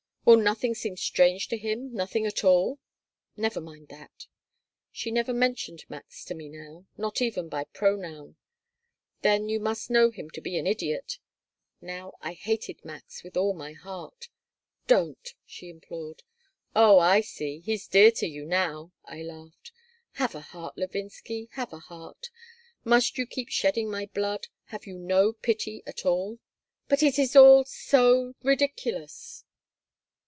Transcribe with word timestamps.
Will 0.23 0.37
nothing 0.37 0.75
seem 0.75 0.95
strange 0.97 1.47
to 1.49 1.57
him 1.57 1.93
nothing 1.93 2.25
at 2.27 2.43
all?" 2.43 2.77
"Never 3.35 3.59
mind 3.59 3.87
that." 3.89 4.27
She 4.91 5.09
never 5.11 5.33
mentioned 5.33 5.83
Max 5.89 6.23
to 6.25 6.35
me 6.35 6.47
now, 6.47 6.85
not 6.95 7.21
even 7.23 7.49
by 7.49 7.63
pronoun 7.65 8.35
"Then 9.23 9.49
you 9.49 9.59
must 9.59 9.89
know 9.89 10.09
him 10.11 10.29
to 10.29 10.39
be 10.39 10.57
an 10.57 10.67
idiot." 10.67 11.17
Now 11.81 12.13
I 12.21 12.31
hated 12.33 12.85
Max 12.85 13.23
with 13.23 13.35
all 13.35 13.53
my 13.55 13.73
heart. 13.73 14.29
"Don't," 14.87 15.33
she 15.45 15.69
implored 15.69 16.21
"Oh, 16.75 16.99
I 16.99 17.19
see. 17.21 17.59
He's 17.59 17.87
dear 17.87 18.11
to 18.11 18.27
you 18.27 18.45
now," 18.45 18.93
I 19.03 19.23
laughed 19.23 19.71
"Have 20.13 20.33
a 20.35 20.41
heart, 20.41 20.77
Levinsky. 20.77 21.49
Have 21.53 21.73
a 21.73 21.79
heart. 21.79 22.29
Must 22.85 23.17
you 23.17 23.25
keep 23.25 23.49
shedding 23.49 23.89
my 23.89 24.05
blood? 24.05 24.47
Have 24.65 24.85
you 24.85 24.97
no 24.99 25.33
pity 25.33 25.81
at 25.87 26.05
all?" 26.05 26.37
"But 26.87 27.01
it 27.03 27.17
is 27.19 27.35
all 27.35 27.65
so 27.65 28.35
ridiculous. 28.43 29.43